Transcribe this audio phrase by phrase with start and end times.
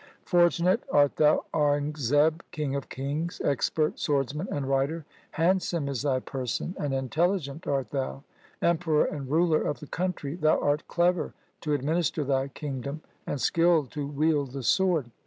[0.33, 5.05] 'Fortunate art thou Aurangzeb, king of kings, expert swordsman and rider.
[5.33, 8.23] Handsome is thy person, and intelli gent art thou.
[8.63, 13.91] Emperor and ruler of the country, thou art clever to administer thy kingdom, and skilled
[13.91, 15.11] to wield the sword.